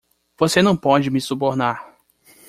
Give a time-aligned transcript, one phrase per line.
[0.39, 1.95] Você não pode me subornar.